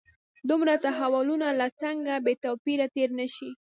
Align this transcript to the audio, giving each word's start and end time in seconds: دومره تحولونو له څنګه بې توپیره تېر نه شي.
دومره 0.49 0.73
تحولونو 0.85 1.47
له 1.59 1.67
څنګه 1.81 2.13
بې 2.25 2.33
توپیره 2.45 2.85
تېر 2.95 3.09
نه 3.19 3.27
شي. 3.35 3.49